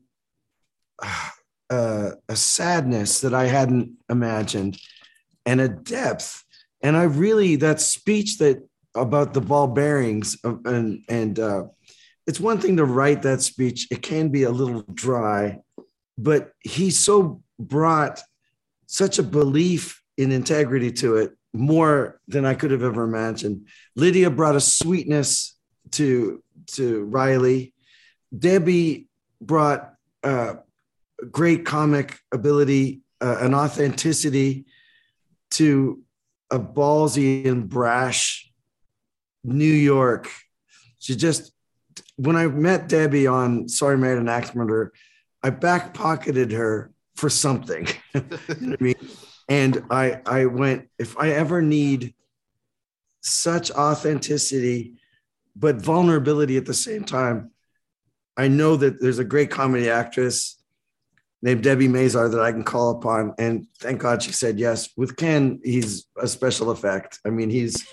uh, 1.71 2.11
a 2.29 2.37
sadness 2.37 3.21
that 3.21 3.35
i 3.35 3.45
hadn't 3.45 3.93
imagined 4.09 4.79
and 5.45 5.61
a 5.61 5.69
depth. 5.69 6.45
And 6.83 6.97
i 6.97 7.05
really 7.05 7.57
that 7.57 7.81
speech 7.81 8.39
that 8.39 8.67
about 8.95 9.35
the 9.35 9.41
ball 9.41 9.69
bearings 9.69 10.37
and 10.45 11.05
and 11.09 11.39
uh, 11.39 11.65
it's 12.27 12.41
one 12.41 12.59
thing 12.59 12.77
to 12.77 12.85
write 12.85 13.23
that 13.23 13.43
speech 13.43 13.89
it 13.91 14.03
can 14.03 14.29
be 14.29 14.43
a 14.43 14.51
little 14.51 14.83
dry 14.93 15.59
but 16.19 16.53
he 16.61 16.91
so 16.91 17.43
brought 17.59 18.21
such 18.87 19.19
a 19.19 19.23
belief 19.23 20.02
in 20.23 20.33
integrity 20.33 20.93
to 20.93 21.17
it 21.17 21.33
more 21.53 22.21
than 22.29 22.45
I 22.45 22.55
could 22.55 22.71
have 22.71 22.83
ever 22.83 23.05
imagined. 23.05 23.67
Lydia 23.97 24.31
brought 24.31 24.57
a 24.57 24.61
sweetness 24.61 25.57
to 25.93 26.43
to 26.75 27.05
Riley. 27.05 27.75
Debi 28.35 29.07
brought 29.41 29.95
uh, 30.23 30.55
great 31.31 31.67
comic 31.67 32.19
ability, 32.33 33.03
uh, 33.21 33.39
an 33.41 33.55
authenticity 33.55 34.65
to 35.53 36.01
a 36.51 36.59
ballsy 36.59 37.47
and 37.47 37.69
brash 37.69 38.51
New 39.45 39.65
York. 39.65 40.31
She 40.99 41.17
just 41.17 41.53
when 42.17 42.37
I 42.37 42.47
met 42.47 42.89
Debi 42.89 43.31
on 43.31 43.69
So 43.69 43.91
I 43.91 43.97
Married 43.97 44.19
an 44.19 44.29
Axe 44.29 44.55
Murderer, 44.55 44.93
I 45.43 45.51
back 45.51 45.93
pocketed 45.93 46.53
her 46.53 46.93
for 47.17 47.29
something. 47.29 47.89
you 48.15 48.21
know 48.61 48.77
I 48.81 48.83
mean? 48.83 48.95
And 49.49 49.85
I 49.91 50.21
I 50.25 50.47
went, 50.47 50.89
if 50.99 51.19
I 51.19 51.31
ever 51.31 51.63
need 51.63 52.15
such 53.21 53.71
authenticity, 53.71 54.95
but 55.55 55.77
vulnerability 55.77 56.57
at 56.57 56.67
the 56.67 56.75
same 56.75 57.05
time, 57.05 57.51
I 58.37 58.49
know 58.49 58.77
that 58.77 59.01
there's 59.01 59.19
a 59.19 59.25
great 59.25 59.51
comedy 59.51 59.91
actress 59.91 60.59
named 61.43 61.65
Debi 61.65 61.89
Mazar 61.89 62.31
that 62.31 62.41
I 62.41 62.53
can 62.53 62.63
call 62.63 62.91
upon. 62.91 63.35
And 63.39 63.67
thank 63.79 64.01
God 64.01 64.23
she 64.23 64.33
said 64.33 64.59
yes. 64.59 64.91
With 64.97 65.17
Ken, 65.17 65.61
he's 65.63 66.07
a 66.17 66.29
special 66.29 66.71
effect. 66.71 67.19
I 67.27 67.31
mean, 67.31 67.51
he's 67.51 67.87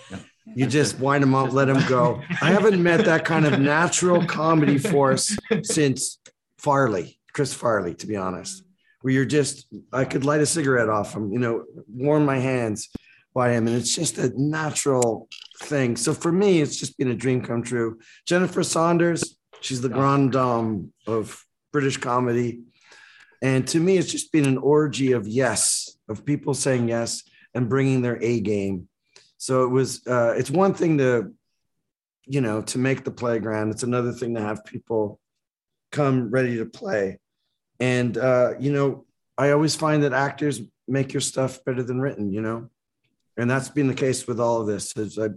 you 0.56 0.66
just 0.66 1.00
wind 1.00 1.24
him 1.24 1.36
up, 1.36 1.52
let 1.52 1.70
him 1.70 1.86
go. 1.88 2.22
I 2.42 2.52
haven't 2.52 2.82
met 2.82 3.06
that 3.06 3.26
kind 3.26 3.46
of 3.46 3.60
natural 3.60 4.26
comedy 4.26 4.78
force 4.78 5.38
since 5.64 6.20
Farley, 6.58 7.20
Chris 7.34 7.54
Farley, 7.54 7.94
to 7.96 8.08
be 8.08 8.16
honest, 8.16 8.64
where 9.02 9.14
you're 9.14 9.26
just, 9.26 9.68
I 9.94 10.06
could 10.06 10.26
light 10.26 10.42
a 10.42 10.46
cigarette 10.46 10.90
off 10.90 11.16
him, 11.16 11.32
you 11.32 11.40
know, 11.40 11.66
warm 11.88 12.26
my 12.26 12.38
hands 12.38 12.90
by 13.34 13.52
him. 13.52 13.68
And 13.68 13.76
it's 13.76 13.96
just 13.96 14.18
a 14.18 14.32
natural 14.36 15.30
thing. 15.64 15.96
So 15.96 16.14
for 16.14 16.32
me, 16.32 16.62
it's 16.62 16.76
just 16.76 16.98
been 16.98 17.10
a 17.10 17.16
dream 17.16 17.42
come 17.42 17.64
true. 17.64 18.00
Jennifer 18.26 18.64
Saunders, 18.64 19.38
she's 19.62 19.82
the 19.82 19.90
grande 19.90 20.34
dame 20.34 20.94
of 21.08 21.44
British 21.72 21.98
comedy. 21.98 22.62
And 23.42 23.68
to 23.70 23.80
me, 23.80 23.98
it's 23.98 24.12
just 24.12 24.32
been 24.32 24.46
an 24.46 24.58
orgy 24.58 25.14
of 25.14 25.28
yes, 25.28 25.98
of 26.10 26.26
people 26.26 26.54
saying 26.54 26.90
yes 26.90 27.24
and 27.54 27.70
bringing 27.70 28.02
their 28.02 28.22
A 28.22 28.42
game. 28.42 28.90
So 29.38 29.64
it 29.64 29.70
was, 29.70 30.06
uh, 30.06 30.34
it's 30.38 30.52
one 30.52 30.74
thing 30.74 30.98
to, 30.98 31.34
you 32.26 32.42
know, 32.42 32.62
to 32.64 32.78
make 32.78 33.06
the 33.06 33.12
playground. 33.12 33.72
It's 33.72 33.84
another 33.84 34.12
thing 34.12 34.36
to 34.36 34.42
have 34.42 34.66
people 34.66 35.20
come 35.92 36.30
ready 36.30 36.58
to 36.58 36.66
play. 36.66 37.20
And, 37.80 38.18
uh, 38.18 38.54
you 38.60 38.72
know, 38.72 39.06
I 39.38 39.52
always 39.52 39.76
find 39.76 40.04
that 40.04 40.14
actors 40.14 40.62
make 40.88 41.14
your 41.14 41.22
stuff 41.22 41.64
better 41.64 41.84
than 41.84 42.02
written, 42.02 42.32
you 42.34 42.42
know? 42.42 42.70
And 43.38 43.50
that's 43.50 43.70
been 43.70 43.88
the 43.88 43.94
case 43.94 44.28
with 44.28 44.40
all 44.40 44.60
of 44.60 44.68
this. 44.68 44.96
Is 44.98 45.18
I, 45.18 45.30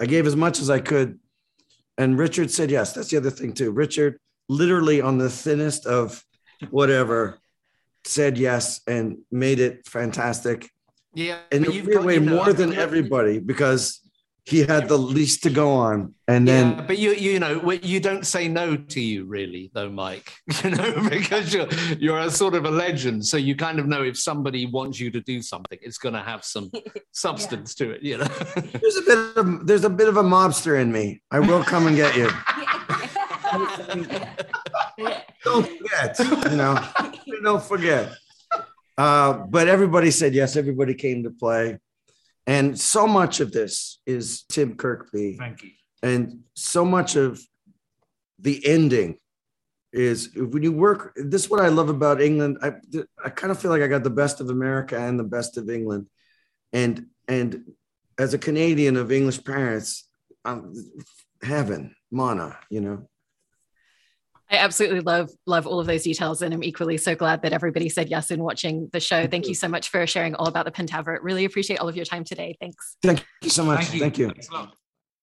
I 0.00 0.06
gave 0.06 0.26
as 0.26 0.36
much 0.36 0.60
as 0.60 0.70
I 0.70 0.80
could. 0.80 1.18
And 1.98 2.18
Richard 2.18 2.50
said 2.50 2.70
yes. 2.70 2.94
That's 2.94 3.10
the 3.10 3.18
other 3.18 3.30
thing, 3.30 3.52
too. 3.52 3.70
Richard, 3.70 4.18
literally 4.48 5.02
on 5.02 5.18
the 5.18 5.28
thinnest 5.28 5.84
of 5.86 6.24
whatever, 6.70 7.38
said 8.04 8.38
yes 8.38 8.80
and 8.86 9.18
made 9.30 9.60
it 9.60 9.86
fantastic. 9.86 10.70
Yeah, 11.14 11.38
And 11.50 11.66
in 11.66 11.70
a 11.70 11.74
weird 11.74 11.92
got- 11.98 12.04
way, 12.06 12.18
more 12.18 12.52
than 12.54 12.72
everybody, 12.72 13.38
because 13.38 14.00
he 14.44 14.60
had 14.60 14.88
the 14.88 14.98
least 14.98 15.44
to 15.44 15.50
go 15.50 15.70
on. 15.70 16.14
And 16.26 16.48
then 16.48 16.72
yeah, 16.72 16.82
but 16.82 16.98
you 16.98 17.12
you 17.12 17.38
know 17.38 17.70
you 17.70 18.00
don't 18.00 18.26
say 18.26 18.48
no 18.48 18.76
to 18.76 19.00
you 19.00 19.24
really 19.24 19.70
though, 19.72 19.90
Mike. 19.90 20.32
You 20.64 20.70
know 20.70 21.08
because 21.10 21.52
you're 21.54 21.68
you're 21.98 22.18
a 22.18 22.30
sort 22.30 22.54
of 22.54 22.64
a 22.64 22.70
legend, 22.70 23.24
so 23.24 23.36
you 23.36 23.54
kind 23.54 23.78
of 23.78 23.86
know 23.86 24.02
if 24.02 24.18
somebody 24.18 24.66
wants 24.66 24.98
you 24.98 25.10
to 25.10 25.20
do 25.20 25.42
something, 25.42 25.78
it's 25.82 25.98
going 25.98 26.14
to 26.14 26.22
have 26.22 26.44
some 26.44 26.70
substance 27.12 27.74
to 27.76 27.90
it. 27.90 28.02
You 28.02 28.18
know. 28.18 28.24
there's 28.24 28.96
a 28.96 29.02
bit 29.02 29.36
of 29.36 29.66
there's 29.66 29.84
a 29.84 29.90
bit 29.90 30.08
of 30.08 30.16
a 30.16 30.22
mobster 30.22 30.80
in 30.80 30.90
me. 30.90 31.22
I 31.30 31.40
will 31.40 31.62
come 31.62 31.86
and 31.86 31.96
get 31.96 32.16
you. 32.16 32.30
Don't 35.44 35.66
forget, 35.66 36.18
you 36.50 36.56
know. 36.56 36.88
Don't 37.42 37.62
forget. 37.62 38.12
Uh, 38.96 39.32
but 39.32 39.68
everybody 39.68 40.10
said 40.10 40.34
yes. 40.34 40.56
Everybody 40.56 40.94
came 40.94 41.22
to 41.24 41.30
play, 41.30 41.78
and 42.46 42.78
so 42.78 43.06
much 43.06 43.40
of 43.40 43.52
this 43.52 44.00
is 44.06 44.42
Tim 44.48 44.76
Kirkby, 44.76 45.36
Thank 45.38 45.62
you. 45.62 45.70
and 46.02 46.40
so 46.54 46.84
much 46.84 47.16
of 47.16 47.40
the 48.38 48.66
ending 48.66 49.18
is 49.92 50.30
when 50.34 50.62
you 50.62 50.72
work. 50.72 51.12
This 51.16 51.44
is 51.44 51.50
what 51.50 51.60
I 51.60 51.68
love 51.68 51.88
about 51.88 52.20
England. 52.20 52.58
I 52.62 52.72
I 53.24 53.28
kind 53.30 53.50
of 53.50 53.60
feel 53.60 53.70
like 53.70 53.82
I 53.82 53.86
got 53.88 54.02
the 54.02 54.10
best 54.10 54.40
of 54.40 54.48
America 54.50 54.98
and 54.98 55.18
the 55.18 55.24
best 55.24 55.56
of 55.58 55.68
England, 55.68 56.06
and 56.72 57.06
and 57.28 57.62
as 58.18 58.34
a 58.34 58.38
Canadian 58.38 58.96
of 58.96 59.12
English 59.12 59.44
parents, 59.44 60.08
um, 60.44 60.72
heaven, 61.42 61.94
mana, 62.10 62.58
you 62.70 62.80
know. 62.80 63.08
I 64.52 64.56
absolutely 64.56 65.00
love 65.00 65.30
love 65.46 65.66
all 65.66 65.80
of 65.80 65.86
those 65.86 66.02
details, 66.02 66.42
and 66.42 66.52
I'm 66.52 66.62
equally 66.62 66.98
so 66.98 67.14
glad 67.14 67.40
that 67.42 67.54
everybody 67.54 67.88
said 67.88 68.10
yes 68.10 68.30
in 68.30 68.42
watching 68.42 68.90
the 68.92 69.00
show. 69.00 69.26
Thank 69.26 69.48
you 69.48 69.54
so 69.54 69.66
much 69.66 69.88
for 69.88 70.06
sharing 70.06 70.34
all 70.34 70.46
about 70.46 70.66
the 70.66 70.70
Pentaverate. 70.70 71.20
Really 71.22 71.46
appreciate 71.46 71.78
all 71.78 71.88
of 71.88 71.96
your 71.96 72.04
time 72.04 72.22
today. 72.22 72.56
Thanks. 72.60 72.96
Thank 73.02 73.24
you 73.42 73.48
so 73.48 73.64
much. 73.64 73.86
Thank 73.86 73.94
you. 73.94 74.00
Thank 74.00 74.18
you. 74.18 74.26
Thanks 74.28 74.48
a 74.48 74.52
lot. 74.52 74.76